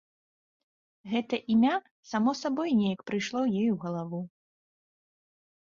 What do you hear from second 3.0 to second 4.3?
прыйшло ёй у галаву.